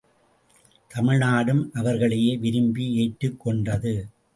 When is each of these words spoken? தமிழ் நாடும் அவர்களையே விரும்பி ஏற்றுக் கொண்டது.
தமிழ் 0.91 1.17
நாடும் 1.17 1.71
அவர்களையே 1.73 2.37
விரும்பி 2.37 2.93
ஏற்றுக் 2.93 3.39
கொண்டது. 3.39 4.07